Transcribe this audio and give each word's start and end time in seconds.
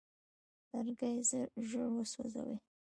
لرګی 0.71 1.15
ژر 1.69 1.79
وسوځي. 1.93 2.55